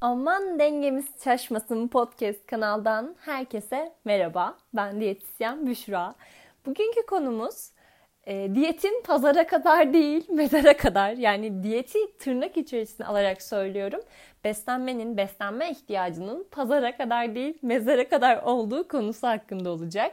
Aman 0.00 0.58
dengemiz 0.58 1.04
şaşmasın 1.24 1.88
podcast 1.88 2.46
kanaldan 2.46 3.16
herkese 3.20 3.92
merhaba. 4.04 4.56
Ben 4.74 5.00
diyetisyen 5.00 5.66
Büşra. 5.66 6.14
Bugünkü 6.66 7.06
konumuz 7.06 7.70
e, 8.28 8.54
diyetin 8.54 9.02
pazara 9.02 9.46
kadar 9.46 9.92
değil 9.92 10.26
mezara 10.32 10.76
kadar 10.76 11.12
yani 11.12 11.62
diyeti 11.62 11.98
tırnak 12.18 12.56
içerisine 12.56 13.06
alarak 13.06 13.42
söylüyorum. 13.42 14.00
Beslenmenin 14.44 15.16
beslenme 15.16 15.70
ihtiyacının 15.70 16.46
pazara 16.50 16.96
kadar 16.96 17.34
değil 17.34 17.58
mezara 17.62 18.08
kadar 18.08 18.42
olduğu 18.42 18.88
konusu 18.88 19.26
hakkında 19.26 19.70
olacak. 19.70 20.12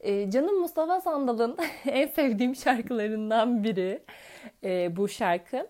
E, 0.00 0.30
canım 0.30 0.60
Mustafa 0.60 1.00
Sandal'ın 1.00 1.56
en 1.86 2.06
sevdiğim 2.06 2.56
şarkılarından 2.56 3.64
biri 3.64 4.02
e, 4.64 4.96
bu 4.96 5.08
şarkı. 5.08 5.66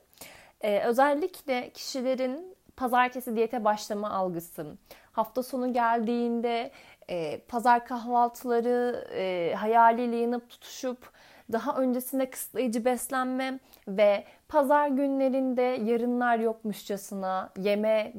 E, 0.61 0.81
özellikle 0.81 1.71
kişilerin 1.71 2.57
pazartesi 2.77 3.37
diyete 3.37 3.65
başlama 3.65 4.11
algısı, 4.11 4.77
hafta 5.13 5.43
sonu 5.43 5.73
geldiğinde 5.73 6.71
e, 7.11 7.39
pazar 7.39 7.87
kahvaltıları 7.87 9.07
e, 9.15 9.55
hayaliyle 9.57 10.17
yanıp 10.17 10.51
tutuşup 10.51 11.16
daha 11.53 11.77
öncesinde 11.77 12.31
kısıtlayıcı 12.31 12.85
beslenme 12.85 13.59
ve 13.89 14.25
pazar 14.49 14.89
günlerinde 14.89 15.63
yarınlar 15.63 16.39
yokmuşçasına 16.39 17.53
yeme 17.59 18.13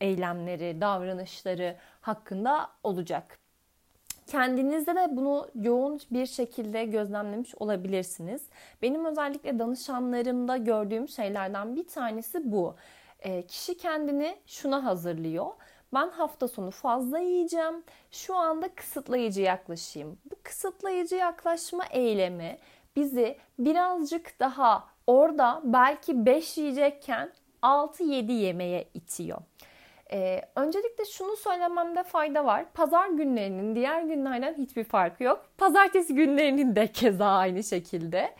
eylemleri, 0.00 0.80
davranışları 0.80 1.76
hakkında 2.00 2.70
olacak. 2.82 3.38
Kendinizde 4.26 4.94
de 4.94 5.16
bunu 5.16 5.48
yoğun 5.54 6.00
bir 6.10 6.26
şekilde 6.26 6.84
gözlemlemiş 6.84 7.54
olabilirsiniz. 7.54 8.42
Benim 8.82 9.04
özellikle 9.04 9.58
danışanlarımda 9.58 10.56
gördüğüm 10.56 11.08
şeylerden 11.08 11.76
bir 11.76 11.86
tanesi 11.86 12.52
bu. 12.52 12.76
E, 13.20 13.42
kişi 13.42 13.76
kendini 13.76 14.36
şuna 14.46 14.84
hazırlıyor. 14.84 15.46
Ben 15.94 16.08
hafta 16.08 16.48
sonu 16.48 16.70
fazla 16.70 17.18
yiyeceğim. 17.18 17.84
Şu 18.10 18.36
anda 18.36 18.74
kısıtlayıcı 18.74 19.42
yaklaşayım. 19.42 20.18
Bu 20.30 20.34
kısıtlayıcı 20.42 21.16
yaklaşma 21.16 21.84
eylemi 21.90 22.58
bizi 22.96 23.38
birazcık 23.58 24.40
daha 24.40 24.84
orada 25.06 25.60
belki 25.64 26.26
5 26.26 26.58
yiyecekken 26.58 27.32
6-7 27.62 28.32
yemeye 28.32 28.88
itiyor. 28.94 29.38
Ee, 30.12 30.42
öncelikle 30.56 31.04
şunu 31.04 31.36
söylememde 31.36 32.02
fayda 32.02 32.44
var. 32.44 32.64
Pazar 32.74 33.08
günlerinin 33.08 33.74
diğer 33.74 34.02
günlerden 34.02 34.54
hiçbir 34.54 34.84
farkı 34.84 35.24
yok. 35.24 35.44
Pazartesi 35.58 36.14
günlerinin 36.14 36.76
de 36.76 36.86
keza 36.86 37.26
aynı 37.26 37.64
şekilde. 37.64 38.34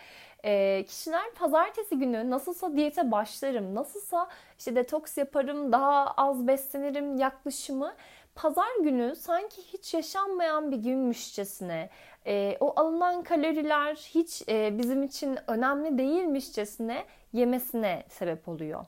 Ee, 0.48 0.84
kişiler 0.88 1.30
pazartesi 1.34 1.98
günü 1.98 2.30
nasılsa 2.30 2.76
diyete 2.76 3.10
başlarım, 3.10 3.74
nasılsa 3.74 4.28
işte 4.58 4.76
detoks 4.76 5.18
yaparım, 5.18 5.72
daha 5.72 6.14
az 6.16 6.46
beslenirim 6.46 7.16
yaklaşımı 7.16 7.94
pazar 8.34 8.76
günü 8.82 9.16
sanki 9.16 9.62
hiç 9.62 9.94
yaşanmayan 9.94 10.72
bir 10.72 10.76
günmüşçesine, 10.76 11.90
e, 12.26 12.56
o 12.60 12.80
alınan 12.80 13.22
kaloriler 13.22 13.94
hiç 13.94 14.42
e, 14.48 14.78
bizim 14.78 15.02
için 15.02 15.38
önemli 15.46 15.98
değilmişçesine 15.98 17.04
yemesine 17.32 18.04
sebep 18.08 18.48
oluyor. 18.48 18.84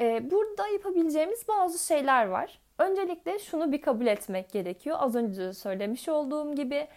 E, 0.00 0.30
burada 0.30 0.68
yapabileceğimiz 0.68 1.48
bazı 1.48 1.86
şeyler 1.86 2.26
var. 2.26 2.58
Öncelikle 2.78 3.38
şunu 3.38 3.72
bir 3.72 3.82
kabul 3.82 4.06
etmek 4.06 4.52
gerekiyor. 4.52 4.96
Az 5.00 5.14
önce 5.14 5.52
söylemiş 5.52 6.08
olduğum 6.08 6.54
gibi 6.54 6.88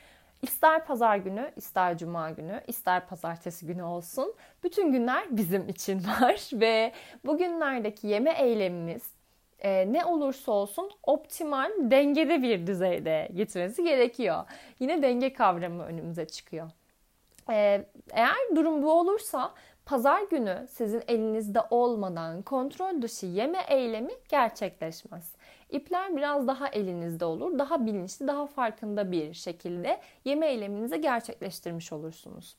ister 0.46 0.86
pazar 0.86 1.18
günü, 1.18 1.52
ister 1.56 1.98
cuma 1.98 2.32
günü, 2.32 2.62
ister 2.68 3.08
pazartesi 3.08 3.66
günü 3.66 3.84
olsun. 3.84 4.36
Bütün 4.64 4.92
günler 4.92 5.38
bizim 5.38 5.70
için 5.70 6.04
var 6.22 6.50
ve 6.54 6.92
bugünlerdeki 7.26 8.08
yeme 8.08 8.32
eylemimiz 8.32 9.04
e, 9.60 9.94
ne 9.94 10.06
olursa 10.06 10.52
olsun 10.52 10.92
optimal 11.04 11.72
dengede 11.80 12.42
bir 12.42 12.68
düzeyde 12.68 13.30
gitmesi 13.36 13.84
gerekiyor. 13.84 14.44
Yine 14.80 15.02
denge 15.02 15.34
kavramı 15.34 15.84
önümüze 15.84 16.28
çıkıyor. 16.28 16.72
E, 17.50 17.86
eğer 18.12 18.56
durum 18.56 18.84
bu 18.84 18.92
olursa 18.92 19.54
pazar 19.86 20.22
günü 20.22 20.66
sizin 20.70 21.04
elinizde 21.08 21.60
olmadan 21.70 22.42
kontrol 22.42 23.02
dışı 23.02 23.26
yeme 23.26 23.66
eylemi 23.68 24.12
gerçekleşmez. 24.30 25.32
İpler 25.70 26.18
biraz 26.18 26.48
daha 26.48 26.68
elinizde 26.68 27.26
olur. 27.26 27.60
Daha 27.60 27.86
bilinçli, 27.86 28.28
daha 28.28 28.46
farkında 28.46 29.12
bir 29.12 29.34
şekilde 29.34 30.02
yeme 30.26 30.48
eyleminizi 30.48 31.02
gerçekleştirmiş 31.02 31.94
olursunuz. 31.94 32.56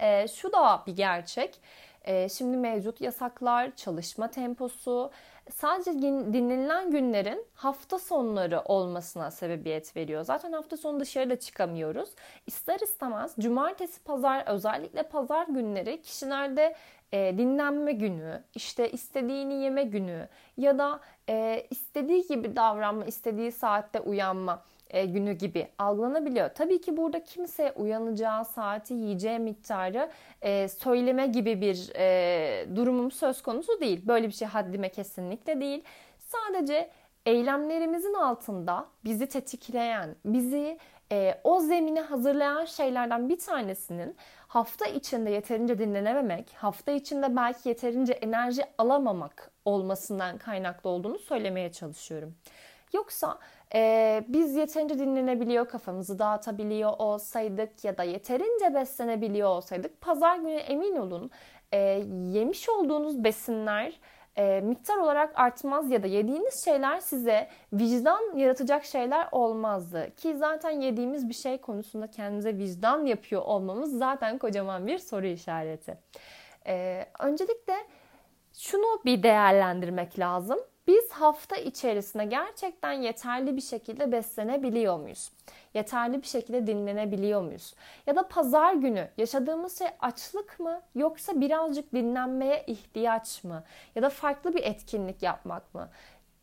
E, 0.00 0.28
şu 0.28 0.52
da 0.52 0.82
bir 0.86 0.96
gerçek. 0.96 1.60
E, 2.04 2.28
şimdi 2.28 2.56
mevcut 2.56 3.00
yasaklar, 3.00 3.76
çalışma 3.76 4.30
temposu, 4.30 5.10
sadece 5.52 5.92
dinlenilen 6.02 6.90
günlerin 6.90 7.46
hafta 7.54 7.98
sonları 7.98 8.60
olmasına 8.60 9.30
sebebiyet 9.30 9.96
veriyor. 9.96 10.24
Zaten 10.24 10.52
hafta 10.52 10.76
sonu 10.76 11.00
dışarıda 11.00 11.38
çıkamıyoruz. 11.40 12.10
İster 12.46 12.80
istemez 12.80 13.34
cumartesi, 13.38 14.04
pazar 14.04 14.44
özellikle 14.46 15.02
pazar 15.02 15.46
günleri 15.46 16.02
kişilerde 16.02 16.74
e, 17.12 17.38
dinlenme 17.38 17.92
günü, 17.92 18.42
işte 18.54 18.90
istediğini 18.90 19.54
yeme 19.54 19.82
günü 19.82 20.28
ya 20.56 20.78
da 20.78 21.00
e, 21.28 21.66
istediği 21.70 22.26
gibi 22.26 22.56
davranma, 22.56 23.04
istediği 23.04 23.52
saatte 23.52 24.00
uyanma 24.00 24.62
günü 25.02 25.32
gibi 25.32 25.68
algılanabiliyor. 25.78 26.48
Tabii 26.48 26.80
ki 26.80 26.96
burada 26.96 27.24
kimse 27.24 27.72
uyanacağı 27.72 28.44
saati, 28.44 28.94
yiyeceği 28.94 29.38
miktarı 29.38 30.10
e, 30.42 30.68
söyleme 30.68 31.26
gibi 31.26 31.60
bir 31.60 31.92
e, 31.96 32.66
durumum 32.76 33.10
söz 33.10 33.42
konusu 33.42 33.80
değil. 33.80 34.00
Böyle 34.06 34.28
bir 34.28 34.32
şey 34.32 34.48
haddime 34.48 34.88
kesinlikle 34.88 35.60
değil. 35.60 35.84
Sadece 36.18 36.90
eylemlerimizin 37.26 38.14
altında 38.14 38.86
bizi 39.04 39.26
tetikleyen, 39.26 40.16
bizi 40.24 40.78
e, 41.12 41.40
o 41.44 41.60
zemini 41.60 42.00
hazırlayan 42.00 42.64
şeylerden 42.64 43.28
bir 43.28 43.38
tanesinin 43.38 44.16
hafta 44.48 44.86
içinde 44.86 45.30
yeterince 45.30 45.78
dinlenememek, 45.78 46.50
hafta 46.54 46.92
içinde 46.92 47.36
belki 47.36 47.68
yeterince 47.68 48.12
enerji 48.12 48.62
alamamak 48.78 49.50
olmasından 49.64 50.38
kaynaklı 50.38 50.90
olduğunu 50.90 51.18
söylemeye 51.18 51.72
çalışıyorum. 51.72 52.34
Yoksa 52.94 53.38
e, 53.74 54.24
biz 54.28 54.56
yeterince 54.56 54.98
dinlenebiliyor, 54.98 55.68
kafamızı 55.68 56.18
dağıtabiliyor 56.18 56.92
olsaydık 56.98 57.84
ya 57.84 57.98
da 57.98 58.02
yeterince 58.02 58.74
beslenebiliyor 58.74 59.48
olsaydık 59.48 60.00
pazar 60.00 60.36
günü 60.36 60.54
emin 60.54 60.96
olun 60.96 61.30
e, 61.72 61.78
yemiş 62.32 62.68
olduğunuz 62.68 63.24
besinler 63.24 64.00
e, 64.36 64.60
miktar 64.60 64.96
olarak 64.96 65.38
artmaz 65.38 65.90
ya 65.90 66.02
da 66.02 66.06
yediğiniz 66.06 66.64
şeyler 66.64 67.00
size 67.00 67.48
vicdan 67.72 68.36
yaratacak 68.36 68.84
şeyler 68.84 69.28
olmazdı. 69.32 70.14
Ki 70.16 70.36
zaten 70.36 70.70
yediğimiz 70.70 71.28
bir 71.28 71.34
şey 71.34 71.58
konusunda 71.58 72.06
kendimize 72.06 72.58
vicdan 72.58 73.06
yapıyor 73.06 73.42
olmamız 73.42 73.98
zaten 73.98 74.38
kocaman 74.38 74.86
bir 74.86 74.98
soru 74.98 75.26
işareti. 75.26 75.98
E, 76.66 77.06
öncelikle 77.18 77.74
şunu 78.52 79.00
bir 79.04 79.22
değerlendirmek 79.22 80.18
lazım 80.18 80.58
biz 80.86 81.10
hafta 81.10 81.56
içerisinde 81.56 82.24
gerçekten 82.24 82.92
yeterli 82.92 83.56
bir 83.56 83.60
şekilde 83.60 84.12
beslenebiliyor 84.12 84.98
muyuz? 84.98 85.30
Yeterli 85.74 86.22
bir 86.22 86.26
şekilde 86.26 86.66
dinlenebiliyor 86.66 87.42
muyuz? 87.42 87.74
Ya 88.06 88.16
da 88.16 88.28
pazar 88.28 88.74
günü 88.74 89.08
yaşadığımız 89.18 89.78
şey 89.78 89.88
açlık 90.00 90.60
mı 90.60 90.82
yoksa 90.94 91.40
birazcık 91.40 91.92
dinlenmeye 91.92 92.64
ihtiyaç 92.66 93.44
mı? 93.44 93.64
Ya 93.94 94.02
da 94.02 94.10
farklı 94.10 94.54
bir 94.54 94.62
etkinlik 94.62 95.22
yapmak 95.22 95.74
mı? 95.74 95.88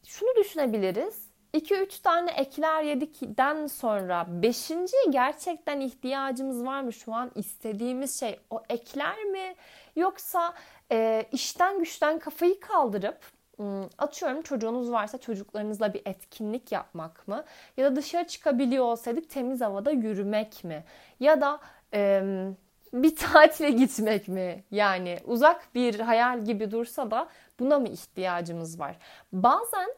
Şunu 0.05 0.35
düşünebiliriz. 0.35 1.31
2-3 1.53 2.01
tane 2.01 2.31
ekler 2.31 2.83
yedikten 2.83 3.67
sonra 3.67 4.25
5. 4.29 4.71
gerçekten 5.09 5.79
ihtiyacımız 5.79 6.65
var 6.65 6.81
mı? 6.81 6.93
Şu 6.93 7.13
an 7.13 7.31
istediğimiz 7.35 8.19
şey 8.19 8.39
o 8.49 8.63
ekler 8.69 9.23
mi? 9.23 9.55
Yoksa 9.95 10.53
e, 10.91 11.25
işten 11.31 11.79
güçten 11.79 12.19
kafayı 12.19 12.59
kaldırıp 12.59 13.40
atıyorum 13.97 14.41
çocuğunuz 14.41 14.91
varsa 14.91 15.17
çocuklarınızla 15.17 15.93
bir 15.93 16.01
etkinlik 16.05 16.71
yapmak 16.71 17.27
mı? 17.27 17.43
Ya 17.77 17.91
da 17.91 17.95
dışarı 17.95 18.27
çıkabiliyor 18.27 18.85
olsaydık 18.85 19.29
temiz 19.29 19.61
havada 19.61 19.91
yürümek 19.91 20.63
mi? 20.63 20.83
Ya 21.19 21.41
da 21.41 21.59
e, 21.93 22.23
bir 22.93 23.15
tatile 23.15 23.69
gitmek 23.69 24.27
mi? 24.27 24.63
Yani 24.71 25.19
uzak 25.25 25.75
bir 25.75 25.99
hayal 25.99 26.45
gibi 26.45 26.71
dursa 26.71 27.11
da 27.11 27.27
buna 27.59 27.79
mı 27.79 27.87
ihtiyacımız 27.87 28.79
var? 28.79 28.95
Bazen 29.33 29.89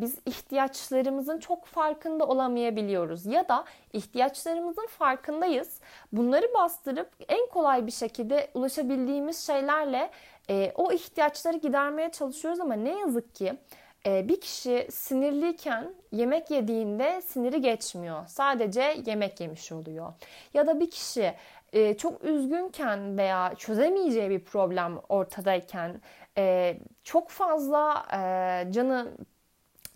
biz 0.00 0.18
ihtiyaçlarımızın 0.26 1.38
çok 1.38 1.66
farkında 1.66 2.26
olamayabiliyoruz 2.26 3.26
ya 3.26 3.48
da 3.48 3.64
ihtiyaçlarımızın 3.92 4.86
farkındayız. 4.86 5.80
Bunları 6.12 6.54
bastırıp 6.54 7.10
en 7.28 7.46
kolay 7.46 7.86
bir 7.86 7.92
şekilde 7.92 8.50
ulaşabildiğimiz 8.54 9.46
şeylerle 9.46 10.10
e, 10.50 10.72
o 10.74 10.92
ihtiyaçları 10.92 11.56
gidermeye 11.56 12.10
çalışıyoruz 12.10 12.60
ama 12.60 12.74
ne 12.74 12.98
yazık 12.98 13.34
ki 13.34 13.54
e, 14.06 14.28
bir 14.28 14.40
kişi 14.40 14.88
sinirliyken 14.90 15.94
yemek 16.12 16.50
yediğinde 16.50 17.22
siniri 17.22 17.60
geçmiyor. 17.60 18.26
Sadece 18.26 19.02
yemek 19.06 19.40
yemiş 19.40 19.72
oluyor. 19.72 20.12
Ya 20.54 20.66
da 20.66 20.80
bir 20.80 20.90
kişi 20.90 21.34
e, 21.72 21.96
çok 21.96 22.24
üzgünken 22.24 23.18
veya 23.18 23.54
çözemeyeceği 23.54 24.30
bir 24.30 24.44
problem 24.44 24.98
ortadayken 25.08 26.00
e, 26.38 26.76
çok 27.04 27.28
fazla 27.28 28.06
e, 28.12 28.72
canı 28.72 29.12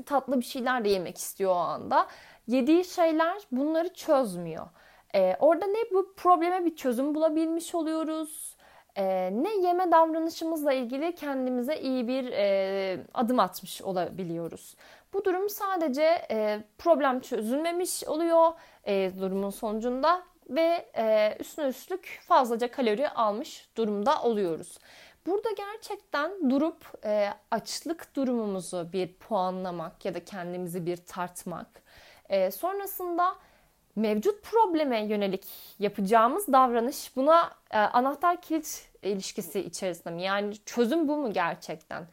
tatlı 0.07 0.41
bir 0.41 0.45
şeyler 0.45 0.85
de 0.85 0.89
yemek 0.89 1.19
istiyor 1.19 1.51
o 1.51 1.55
anda. 1.55 2.07
Yediği 2.47 2.85
şeyler 2.85 3.39
bunları 3.53 3.95
çözmüyor. 3.95 4.67
E, 5.15 5.37
orada 5.41 5.67
ne 5.67 5.79
bu 5.93 6.15
probleme 6.17 6.65
bir 6.65 6.77
çözüm 6.77 7.15
bulabilmiş 7.15 7.75
oluyoruz 7.75 8.57
e, 8.99 9.31
ne 9.33 9.67
yeme 9.67 9.91
davranışımızla 9.91 10.73
ilgili 10.73 11.15
kendimize 11.15 11.81
iyi 11.81 12.09
bir 12.09 12.33
e, 12.33 13.01
adım 13.15 13.41
atmış 13.41 13.83
olabiliyoruz. 13.83 14.77
Bu 15.13 15.25
durum 15.25 15.49
sadece 15.49 16.27
e, 16.31 16.61
problem 16.79 17.21
çözülmemiş 17.21 18.05
oluyor 18.05 18.53
e, 18.85 19.11
durumun 19.21 19.51
sonucunda 19.51 20.23
ve 20.51 20.91
e, 20.97 21.37
üstüne 21.41 21.67
üstlük 21.67 22.21
fazlaca 22.29 22.71
kalori 22.71 23.09
almış 23.09 23.69
durumda 23.77 24.23
oluyoruz. 24.23 24.79
Burada 25.27 25.49
gerçekten 25.51 26.51
durup 26.51 27.05
e, 27.05 27.29
açlık 27.51 28.17
durumumuzu 28.17 28.89
bir 28.93 29.13
puanlamak 29.13 30.05
ya 30.05 30.15
da 30.15 30.25
kendimizi 30.25 30.87
bir 30.87 30.97
tartmak. 30.97 31.83
E, 32.29 32.51
sonrasında 32.51 33.35
mevcut 33.99 34.43
probleme 34.43 35.07
yönelik 35.07 35.45
yapacağımız 35.79 36.53
davranış 36.53 37.17
buna 37.17 37.51
e, 37.71 37.79
anahtar 37.79 38.41
kilit 38.41 38.89
ilişkisi 39.03 39.61
içerisinde 39.61 40.11
mi? 40.15 40.23
Yani 40.23 40.55
çözüm 40.67 41.09
bu 41.09 41.17
mu 41.17 41.33
gerçekten? 41.33 42.07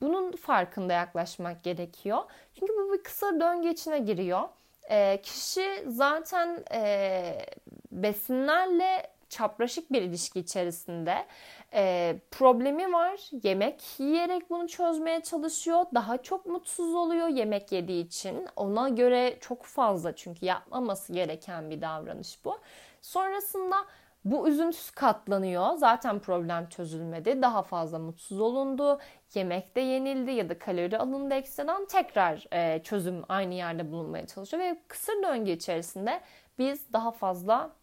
Bunun 0.00 0.32
farkında 0.32 0.92
yaklaşmak 0.92 1.62
gerekiyor. 1.62 2.18
Çünkü 2.58 2.72
bu 2.72 2.92
bir 2.92 3.02
kısa 3.02 3.40
döngü 3.40 3.68
içine 3.68 3.98
giriyor. 3.98 4.42
E, 4.90 5.22
kişi 5.22 5.84
zaten 5.86 6.64
e, 6.72 7.46
besinlerle 7.92 9.10
çapraşık 9.32 9.92
bir 9.92 10.02
ilişki 10.02 10.40
içerisinde 10.40 11.26
e, 11.74 12.16
problemi 12.30 12.92
var. 12.92 13.30
Yemek 13.42 13.82
yiyerek 13.98 14.50
bunu 14.50 14.68
çözmeye 14.68 15.20
çalışıyor. 15.20 15.84
Daha 15.94 16.22
çok 16.22 16.46
mutsuz 16.46 16.94
oluyor 16.94 17.28
yemek 17.28 17.72
yediği 17.72 18.06
için. 18.06 18.46
Ona 18.56 18.88
göre 18.88 19.36
çok 19.40 19.64
fazla 19.64 20.16
çünkü 20.16 20.46
yapmaması 20.46 21.12
gereken 21.12 21.70
bir 21.70 21.80
davranış 21.80 22.44
bu. 22.44 22.58
Sonrasında 23.02 23.76
bu 24.24 24.48
üzüntüsü 24.48 24.94
katlanıyor. 24.94 25.74
Zaten 25.74 26.18
problem 26.18 26.68
çözülmedi. 26.68 27.42
Daha 27.42 27.62
fazla 27.62 27.98
mutsuz 27.98 28.40
olundu. 28.40 28.98
Yemek 29.34 29.76
de 29.76 29.80
yenildi 29.80 30.30
ya 30.30 30.48
da 30.48 30.58
kalori 30.58 30.98
alındı 30.98 31.34
ekstradan. 31.34 31.86
Tekrar 31.86 32.46
e, 32.52 32.82
çözüm 32.82 33.22
aynı 33.28 33.54
yerde 33.54 33.92
bulunmaya 33.92 34.26
çalışıyor. 34.26 34.62
Ve 34.62 34.76
kısır 34.88 35.22
döngü 35.22 35.50
içerisinde 35.50 36.20
biz 36.58 36.92
daha 36.92 37.10
fazla 37.10 37.81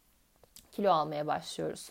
kilo 0.72 0.92
almaya 0.92 1.26
başlıyoruz. 1.26 1.90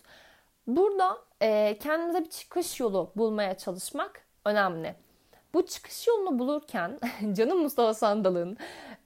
Burada 0.66 1.18
e, 1.42 1.78
kendinize 1.78 2.24
bir 2.24 2.30
çıkış 2.30 2.80
yolu 2.80 3.12
bulmaya 3.16 3.58
çalışmak 3.58 4.22
önemli. 4.44 4.94
Bu 5.54 5.66
çıkış 5.66 6.06
yolunu 6.06 6.38
bulurken 6.38 6.98
canım 7.32 7.58
Mustafa 7.58 7.94
Sandal'ın 7.94 8.56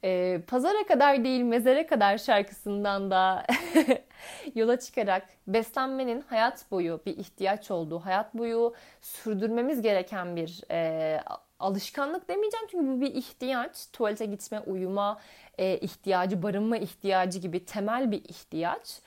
e, 0.03 0.41
Pazara 0.47 0.87
kadar 0.87 1.23
değil 1.23 1.41
mezere 1.41 1.87
kadar 1.87 2.17
şarkısından 2.17 3.11
da 3.11 3.45
yola 4.55 4.79
çıkarak 4.79 5.27
beslenmenin 5.47 6.21
hayat 6.21 6.71
boyu 6.71 6.99
bir 7.05 7.17
ihtiyaç 7.17 7.71
olduğu, 7.71 7.99
hayat 7.99 8.33
boyu 8.33 8.73
sürdürmemiz 9.01 9.81
gereken 9.81 10.35
bir 10.35 10.61
e, 10.71 11.21
alışkanlık 11.59 12.29
demeyeceğim 12.29 12.67
çünkü 12.71 12.87
bu 12.87 13.01
bir 13.01 13.15
ihtiyaç. 13.15 13.91
Tuvalete 13.93 14.25
gitme, 14.25 14.59
uyuma 14.59 15.19
e, 15.57 15.77
ihtiyacı, 15.77 16.43
barınma 16.43 16.77
ihtiyacı 16.77 17.39
gibi 17.39 17.65
temel 17.65 18.11
bir 18.11 18.23
ihtiyaç. 18.23 18.99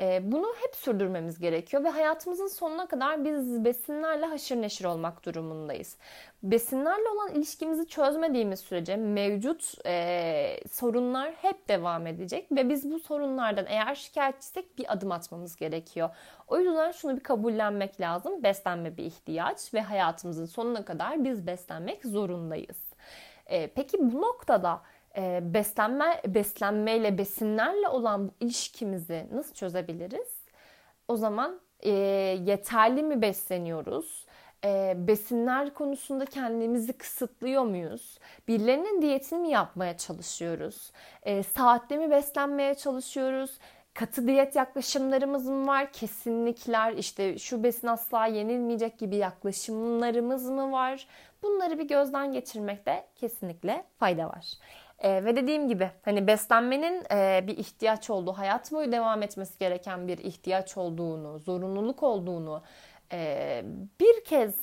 E, 0.00 0.32
bunu 0.32 0.54
hep 0.62 0.76
sürdürmemiz 0.76 1.38
gerekiyor 1.38 1.84
ve 1.84 1.88
hayatımızın 1.88 2.46
sonuna 2.46 2.88
kadar 2.88 3.24
biz 3.24 3.64
besinlerle 3.64 4.26
haşır 4.26 4.56
neşir 4.56 4.84
olmak 4.84 5.24
durumundayız. 5.24 5.96
Besinlerle 6.42 7.08
olan 7.08 7.32
ilişkimizi 7.34 7.88
çözmediğimiz 7.88 8.60
sürece 8.60 8.96
mevcut 8.96 9.74
e, 9.86 10.60
sorunlar 10.70 11.32
hep 11.32 11.68
devam 11.68 12.06
edecek 12.06 12.52
ve 12.52 12.68
biz 12.68 12.90
bu 12.90 12.98
sorunlardan 12.98 13.66
eğer 13.68 13.94
şikayetçisek 13.94 14.78
bir 14.78 14.92
adım 14.92 15.12
atmamız 15.12 15.56
gerekiyor. 15.56 16.10
O 16.48 16.58
yüzden 16.58 16.90
şunu 16.90 17.16
bir 17.16 17.22
kabullenmek 17.22 18.00
lazım. 18.00 18.42
Beslenme 18.42 18.96
bir 18.96 19.04
ihtiyaç 19.04 19.74
ve 19.74 19.80
hayatımızın 19.80 20.46
sonuna 20.46 20.84
kadar 20.84 21.24
biz 21.24 21.46
beslenmek 21.46 22.04
zorundayız. 22.04 22.78
E, 23.46 23.66
peki 23.66 23.98
bu 24.00 24.22
noktada 24.22 24.82
e, 25.16 25.40
beslenme 25.54 26.22
beslenmeyle 26.26 27.18
besinlerle 27.18 27.88
olan 27.88 28.32
ilişkimizi 28.40 29.26
nasıl 29.32 29.54
çözebiliriz? 29.54 30.44
O 31.08 31.16
zaman 31.16 31.60
e, 31.80 31.90
yeterli 32.46 33.02
mi 33.02 33.22
besleniyoruz? 33.22 34.26
E, 34.64 34.94
besinler 34.96 35.74
konusunda 35.74 36.26
kendimizi 36.26 36.92
kısıtlıyor 36.92 37.62
muyuz? 37.62 38.18
Birilerinin 38.48 39.02
diyetini 39.02 39.38
mi 39.38 39.48
yapmaya 39.48 39.96
çalışıyoruz? 39.96 40.92
E, 41.22 41.42
saatte 41.42 41.96
mi 41.96 42.10
beslenmeye 42.10 42.74
çalışıyoruz? 42.74 43.58
Katı 43.94 44.26
diyet 44.26 44.56
yaklaşımlarımız 44.56 45.48
mı 45.48 45.66
var? 45.66 45.92
Kesinlikler 45.92 46.92
işte 46.92 47.38
şu 47.38 47.62
besin 47.62 47.86
asla 47.86 48.26
yenilmeyecek 48.26 48.98
gibi 48.98 49.16
yaklaşımlarımız 49.16 50.50
mı 50.50 50.72
var? 50.72 51.06
Bunları 51.42 51.78
bir 51.78 51.88
gözden 51.88 52.32
geçirmekte 52.32 53.06
kesinlikle 53.14 53.84
fayda 53.98 54.28
var. 54.28 54.52
E, 54.98 55.24
ve 55.24 55.36
dediğim 55.36 55.68
gibi 55.68 55.90
hani 56.02 56.26
beslenmenin 56.26 57.04
e, 57.10 57.44
bir 57.46 57.56
ihtiyaç 57.58 58.10
olduğu, 58.10 58.32
hayat 58.32 58.72
boyu 58.72 58.92
devam 58.92 59.22
etmesi 59.22 59.58
gereken 59.58 60.08
bir 60.08 60.18
ihtiyaç 60.18 60.76
olduğunu, 60.76 61.38
zorunluluk 61.38 62.02
olduğunu 62.02 62.62
e, 63.12 63.64
bir 64.00 64.24
kez 64.24 64.54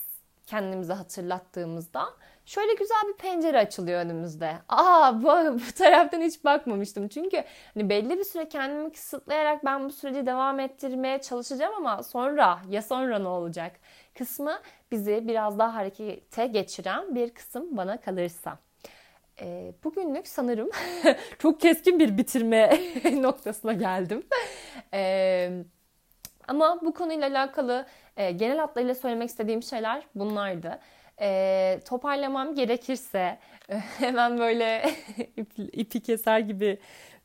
kendimize 0.47 0.93
hatırlattığımızda 0.93 2.05
şöyle 2.45 2.73
güzel 2.73 3.01
bir 3.07 3.13
pencere 3.17 3.59
açılıyor 3.59 3.99
önümüzde. 4.01 4.53
Aa 4.69 5.21
bu, 5.23 5.27
bu 5.67 5.71
taraftan 5.77 6.21
hiç 6.21 6.43
bakmamıştım. 6.45 7.07
Çünkü 7.07 7.43
hani 7.73 7.89
belli 7.89 8.17
bir 8.17 8.23
süre 8.23 8.49
kendimi 8.49 8.91
kısıtlayarak 8.91 9.65
ben 9.65 9.85
bu 9.85 9.89
süreci 9.91 10.25
devam 10.25 10.59
ettirmeye 10.59 11.21
çalışacağım 11.21 11.73
ama 11.77 12.03
sonra 12.03 12.59
ya 12.69 12.81
sonra 12.81 13.19
ne 13.19 13.27
olacak 13.27 13.71
kısmı 14.17 14.59
bizi 14.91 15.27
biraz 15.27 15.59
daha 15.59 15.75
harekete 15.75 16.47
geçiren 16.47 17.15
bir 17.15 17.33
kısım 17.33 17.77
bana 17.77 18.01
kalırsa. 18.01 18.59
E, 19.41 19.73
bugünlük 19.83 20.27
sanırım 20.27 20.69
çok 21.39 21.61
keskin 21.61 21.99
bir 21.99 22.17
bitirme 22.17 22.79
noktasına 23.21 23.73
geldim. 23.73 24.23
E, 24.93 25.63
ama 26.47 26.81
bu 26.81 26.93
konuyla 26.93 27.27
alakalı 27.27 27.85
e, 28.17 28.31
genel 28.31 28.57
hatlarıyla 28.57 28.95
söylemek 28.95 29.29
istediğim 29.29 29.63
şeyler 29.63 30.03
bunlardı. 30.15 30.79
E, 31.21 31.79
toparlamam 31.89 32.55
gerekirse 32.55 33.39
hemen 33.97 34.39
böyle 34.39 34.89
ipi 35.57 35.99
keser 35.99 36.39
gibi 36.39 36.79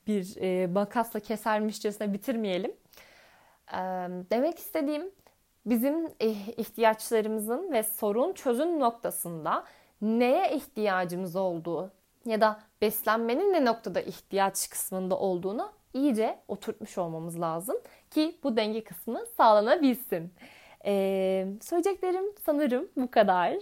bir 0.07 0.41
e, 0.41 0.67
makasla 0.67 1.19
kesermişçesine 1.19 2.13
bitirmeyelim. 2.13 2.71
E, 3.73 3.77
demek 4.31 4.59
istediğim 4.59 5.11
bizim 5.65 6.07
ihtiyaçlarımızın 6.57 7.71
ve 7.71 7.83
sorun 7.83 8.33
çözüm 8.33 8.79
noktasında 8.79 9.63
neye 10.01 10.55
ihtiyacımız 10.55 11.35
olduğu 11.35 11.91
ya 12.27 12.41
da 12.41 12.59
beslenmenin 12.81 13.53
ne 13.53 13.65
noktada 13.65 14.01
ihtiyaç 14.01 14.69
kısmında 14.69 15.19
olduğunu 15.19 15.71
iyice 15.93 16.39
oturtmuş 16.47 16.97
olmamız 16.97 17.41
lazım 17.41 17.77
ki 18.11 18.39
bu 18.43 18.57
denge 18.57 18.83
kısmı 18.83 19.23
sağlanabilsin. 19.37 20.33
Ee, 20.85 21.47
söyleyeceklerim 21.61 22.25
sanırım 22.45 22.87
bu 22.95 23.11
kadar. 23.11 23.53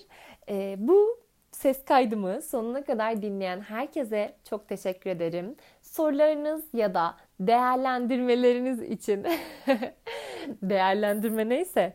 Ee, 0.50 0.76
bu 0.78 1.26
ses 1.52 1.86
kaydımı 1.86 2.42
sonuna 2.42 2.84
kadar 2.84 3.22
dinleyen 3.22 3.62
herkese 3.62 4.36
çok 4.50 4.68
teşekkür 4.68 5.10
ederim. 5.10 5.56
Sorularınız 5.82 6.64
ya 6.74 6.94
da 6.94 7.16
değerlendirmeleriniz 7.40 8.82
için 8.82 9.26
değerlendirme 10.62 11.50
neyse 11.50 11.94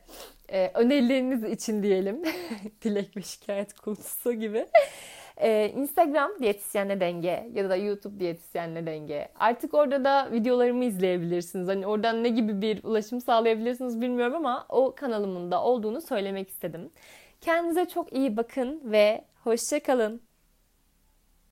e, 0.49 0.71
önerileriniz 0.75 1.45
için 1.45 1.83
diyelim 1.83 2.23
dilek 2.83 3.17
ve 3.17 3.23
şikayet 3.23 3.75
konusu 3.75 4.33
gibi 4.33 4.67
ee, 5.37 5.73
Instagram 5.77 6.31
diyetisyenle 6.41 7.01
denge 7.01 7.51
ya 7.55 7.71
da 7.71 7.77
YouTube 7.77 8.21
diyetisyenle 8.21 8.87
denge. 8.87 9.29
Artık 9.39 9.75
orada 9.75 10.05
da 10.05 10.33
videolarımı 10.33 10.85
izleyebilirsiniz. 10.85 11.69
Hani 11.69 11.87
oradan 11.87 12.25
ne 12.25 12.29
gibi 12.29 12.63
bir 12.63 12.85
ulaşım 12.85 13.21
sağlayabilirsiniz 13.21 14.01
bilmiyorum 14.01 14.35
ama 14.35 14.67
o 14.69 14.95
kanalımın 14.95 15.51
da 15.51 15.63
olduğunu 15.63 16.01
söylemek 16.01 16.49
istedim. 16.49 16.91
Kendinize 17.41 17.89
çok 17.89 18.13
iyi 18.13 18.37
bakın 18.37 18.81
ve 18.85 19.25
hoşça 19.45 19.81
kalın. 19.83 20.30